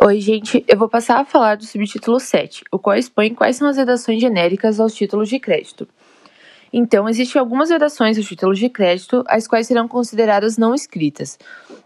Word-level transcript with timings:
Oi, 0.00 0.20
gente. 0.20 0.64
Eu 0.68 0.78
vou 0.78 0.88
passar 0.88 1.18
a 1.18 1.24
falar 1.24 1.56
do 1.56 1.64
subtítulo 1.64 2.20
7, 2.20 2.62
o 2.70 2.78
qual 2.78 2.96
expõe 2.96 3.34
quais 3.34 3.56
são 3.56 3.66
as 3.66 3.76
redações 3.76 4.20
genéricas 4.20 4.78
aos 4.78 4.94
títulos 4.94 5.28
de 5.28 5.40
crédito. 5.40 5.88
Então, 6.72 7.08
existem 7.08 7.40
algumas 7.40 7.68
redações 7.68 8.16
aos 8.16 8.26
títulos 8.26 8.60
de 8.60 8.68
crédito, 8.68 9.24
as 9.26 9.48
quais 9.48 9.66
serão 9.66 9.88
consideradas 9.88 10.56
não 10.56 10.72
escritas. 10.72 11.36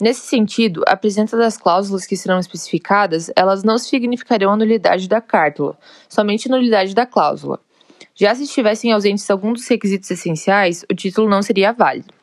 Nesse 0.00 0.22
sentido, 0.22 0.82
a 0.86 0.96
presença 0.96 1.36
das 1.36 1.58
cláusulas 1.58 2.06
que 2.06 2.16
serão 2.16 2.38
especificadas, 2.38 3.30
elas 3.36 3.62
não 3.62 3.76
significarão 3.76 4.52
a 4.52 4.56
nulidade 4.56 5.06
da 5.06 5.20
cártula, 5.20 5.76
somente 6.08 6.48
a 6.48 6.56
nulidade 6.56 6.94
da 6.94 7.04
cláusula. 7.04 7.60
Já 8.14 8.34
se 8.34 8.44
estivessem 8.44 8.90
ausentes 8.90 9.30
alguns 9.30 9.60
dos 9.60 9.68
requisitos 9.68 10.10
essenciais, 10.10 10.82
o 10.90 10.94
título 10.94 11.28
não 11.28 11.42
seria 11.42 11.72
válido. 11.72 12.17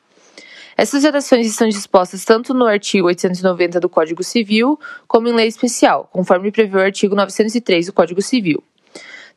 Essas 0.77 1.03
redações 1.03 1.47
estão 1.47 1.69
dispostas 1.69 2.25
tanto 2.25 2.53
no 2.53 2.65
artigo 2.65 3.07
890 3.07 3.79
do 3.79 3.87
Código 3.87 4.21
Civil, 4.21 4.77
como 5.07 5.29
em 5.29 5.33
lei 5.33 5.47
especial, 5.47 6.09
conforme 6.11 6.51
prevê 6.51 6.77
o 6.77 6.81
artigo 6.81 7.16
903 7.16 7.85
do 7.85 7.93
Código 7.93 8.21
Civil. 8.21 8.61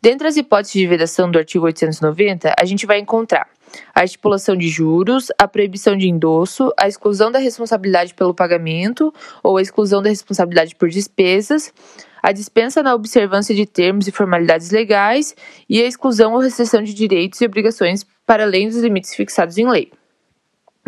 Dentre 0.03 0.27
as 0.27 0.37
hipóteses 0.37 0.73
de 0.73 0.87
vedação 0.87 1.31
do 1.31 1.39
artigo 1.39 1.65
890, 1.65 2.55
a 2.59 2.65
gente 2.65 2.87
vai 2.87 2.99
encontrar 2.99 3.47
a 3.95 4.03
estipulação 4.03 4.57
de 4.57 4.69
juros, 4.69 5.29
a 5.39 5.47
proibição 5.47 5.97
de 5.97 6.09
endosso, 6.09 6.73
a 6.77 6.89
exclusão 6.89 7.31
da 7.31 7.39
responsabilidade 7.39 8.15
pelo 8.15 8.35
pagamento 8.35 9.15
ou 9.41 9.59
a 9.59 9.63
exclusão 9.63 10.03
da 10.03 10.09
responsabilidade 10.09 10.75
por 10.75 10.89
despesas, 10.89 11.73
a 12.21 12.33
dispensa 12.33 12.83
na 12.83 12.95
observância 12.95 13.55
de 13.55 13.65
termos 13.65 14.09
e 14.09 14.13
formalidades 14.13 14.73
legais 14.73 15.37
e 15.69 15.81
a 15.81 15.87
exclusão 15.87 16.33
ou 16.33 16.41
restrição 16.41 16.83
de 16.83 16.93
direitos 16.93 17.41
e 17.41 17.47
obrigações 17.47 18.05
para 18.27 18.43
além 18.43 18.69
dos 18.69 18.79
limites 18.79 19.15
fixados 19.15 19.57
em 19.57 19.69
lei. 19.69 19.93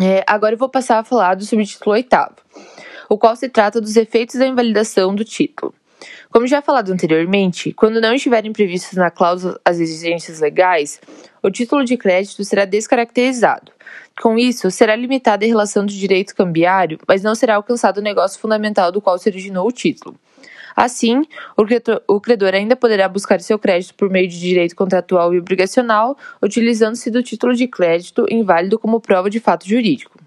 É, 0.01 0.23
agora 0.25 0.55
eu 0.55 0.57
vou 0.57 0.67
passar 0.67 0.97
a 0.97 1.03
falar 1.03 1.35
do 1.35 1.45
subtítulo 1.45 1.93
oitavo, 1.93 2.35
o 3.07 3.17
qual 3.17 3.35
se 3.35 3.47
trata 3.47 3.79
dos 3.79 3.95
efeitos 3.95 4.35
da 4.35 4.47
invalidação 4.47 5.13
do 5.13 5.23
título. 5.23 5.73
Como 6.31 6.47
já 6.47 6.61
falado 6.61 6.91
anteriormente, 6.91 7.71
quando 7.73 8.01
não 8.01 8.15
estiverem 8.15 8.51
previstas 8.51 8.93
na 8.93 9.11
cláusula 9.11 9.59
as 9.63 9.79
exigências 9.79 10.39
legais, 10.39 10.99
o 11.43 11.51
título 11.51 11.85
de 11.85 11.97
crédito 11.97 12.43
será 12.43 12.65
descaracterizado. 12.65 13.71
Com 14.19 14.37
isso, 14.37 14.71
será 14.71 14.95
limitada 14.95 15.45
a 15.45 15.47
relação 15.47 15.85
do 15.85 15.91
direito 15.91 16.35
cambiário, 16.35 16.99
mas 17.07 17.21
não 17.21 17.35
será 17.35 17.55
alcançado 17.55 17.99
o 17.99 18.03
negócio 18.03 18.39
fundamental 18.39 18.91
do 18.91 19.01
qual 19.01 19.19
se 19.19 19.29
originou 19.29 19.67
o 19.67 19.71
título. 19.71 20.15
Assim, 20.75 21.23
o 22.07 22.19
credor, 22.19 22.53
ainda 22.53 22.75
poderá 22.75 23.07
buscar 23.07 23.41
seu 23.41 23.59
crédito 23.59 23.93
por 23.95 24.09
meio 24.09 24.27
de 24.27 24.39
direito 24.39 24.75
contratual 24.75 25.33
e 25.33 25.39
obrigacional, 25.39 26.17
utilizando-se 26.41 27.09
do 27.09 27.21
título 27.21 27.53
de 27.53 27.67
crédito 27.67 28.25
inválido 28.29 28.79
como 28.79 28.99
prova 28.99 29.29
de 29.29 29.39
fato 29.39 29.67
jurídico. 29.67 30.19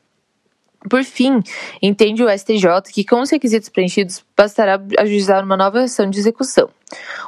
Por 0.89 1.03
fim, 1.03 1.41
entende 1.81 2.23
o 2.23 2.29
STJ 2.29 2.93
que, 2.93 3.05
com 3.05 3.23
os 3.23 3.31
requisitos 3.31 3.71
preenchidos, 3.71 4.23
bastará 4.37 4.79
ajuizar 4.99 5.43
uma 5.43 5.57
nova 5.57 5.83
ação 5.83 6.11
de 6.11 6.19
execução. 6.19 6.69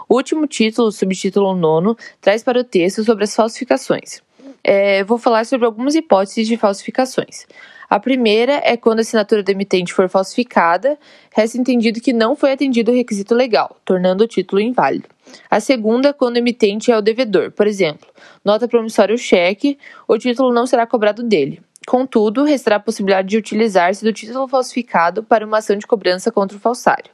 O 0.06 0.17
último 0.17 0.47
título, 0.47 0.92
subtítulo 0.92 1.55
nono, 1.55 1.97
traz 2.20 2.42
para 2.42 2.61
o 2.61 2.64
texto 2.64 3.03
sobre 3.03 3.25
as 3.25 3.34
falsificações. 3.34 4.20
É, 4.62 5.03
vou 5.05 5.17
falar 5.17 5.47
sobre 5.47 5.64
algumas 5.64 5.94
hipóteses 5.94 6.47
de 6.47 6.56
falsificações. 6.56 7.47
A 7.89 8.01
primeira 8.01 8.61
é 8.65 8.77
quando 8.77 8.98
a 8.98 9.03
assinatura 9.03 9.42
do 9.42 9.51
emitente 9.51 9.92
for 9.92 10.09
falsificada, 10.09 10.98
resta 11.34 11.56
entendido 11.56 12.01
que 12.01 12.12
não 12.12 12.34
foi 12.34 12.53
atendido 12.53 12.91
o 12.91 12.95
requisito 12.95 13.34
legal, 13.34 13.77
tornando 13.84 14.25
o 14.25 14.27
título 14.27 14.61
inválido. 14.61 15.09
A 15.51 15.61
segunda, 15.61 16.12
quando 16.12 16.37
o 16.37 16.39
emitente 16.39 16.91
é 16.91 16.98
o 16.98 17.03
devedor, 17.03 17.53
por 17.53 17.67
exemplo, 17.67 18.09
nota 18.45 18.67
promissória 18.67 19.12
ou 19.12 19.19
cheque, 19.19 19.78
o 20.06 20.19
título 20.19 20.53
não 20.53 20.67
será 20.67 20.87
cobrado 20.87 21.23
dele. 21.23 21.61
Contudo, 21.87 22.43
restará 22.43 22.77
a 22.77 22.81
possibilidade 22.81 23.28
de 23.28 23.37
utilizar-se 23.37 24.05
do 24.05 24.12
título 24.12 24.48
falsificado 24.48 25.23
para 25.23 25.47
uma 25.47 25.59
ação 25.59 25.77
de 25.77 25.87
cobrança 25.87 26.33
contra 26.33 26.56
o 26.56 26.61
falsário. 26.61 27.11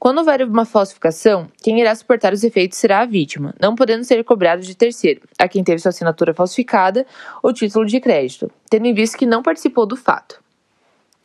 Quando 0.00 0.16
houver 0.16 0.42
uma 0.48 0.64
falsificação, 0.64 1.46
quem 1.62 1.78
irá 1.78 1.94
suportar 1.94 2.32
os 2.32 2.42
efeitos 2.42 2.78
será 2.78 3.00
a 3.00 3.04
vítima, 3.04 3.54
não 3.60 3.74
podendo 3.74 4.02
ser 4.02 4.24
cobrado 4.24 4.62
de 4.62 4.74
terceiro, 4.74 5.20
a 5.38 5.46
quem 5.46 5.62
teve 5.62 5.78
sua 5.78 5.90
assinatura 5.90 6.32
falsificada 6.32 7.06
ou 7.42 7.52
título 7.52 7.84
de 7.84 8.00
crédito, 8.00 8.50
tendo 8.70 8.86
em 8.86 8.94
vista 8.94 9.18
que 9.18 9.26
não 9.26 9.42
participou 9.42 9.84
do 9.84 9.96
fato. 9.96 10.40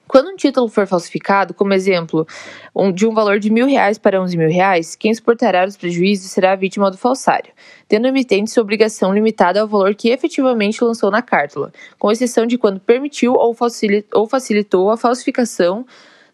Quando 0.10 0.28
um 0.28 0.36
título 0.36 0.68
for 0.68 0.86
falsificado, 0.86 1.54
como 1.54 1.74
exemplo, 1.74 2.28
um, 2.76 2.92
de 2.92 3.08
um 3.08 3.14
valor 3.14 3.40
de 3.40 3.50
mil 3.50 3.66
reais 3.66 3.98
para 3.98 4.22
onze 4.22 4.36
mil 4.36 4.50
reais, 4.50 4.94
quem 4.94 5.14
suportará 5.14 5.66
os 5.66 5.78
prejuízos 5.78 6.30
será 6.30 6.52
a 6.52 6.58
vítima 6.58 6.92
do 6.92 6.98
falsário, 6.98 7.54
tendo 7.88 8.04
o 8.04 8.10
emitente 8.10 8.52
sua 8.52 8.62
obrigação 8.62 9.14
limitada 9.14 9.62
ao 9.62 9.70
valor 9.70 9.96
que 9.96 10.10
efetivamente 10.10 10.84
lançou 10.84 11.10
na 11.10 11.22
cártula, 11.22 11.72
com 11.98 12.12
exceção 12.12 12.46
de 12.46 12.58
quando 12.58 12.82
permitiu 12.82 13.36
ou 13.36 14.28
facilitou 14.28 14.92
a 14.92 14.98
falsificação 14.98 15.86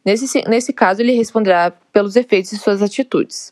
Nesse, 0.03 0.41
nesse 0.47 0.73
caso, 0.73 1.01
ele 1.01 1.13
responderá 1.13 1.71
pelos 1.93 2.15
efeitos 2.15 2.51
de 2.51 2.57
suas 2.57 2.81
atitudes. 2.81 3.51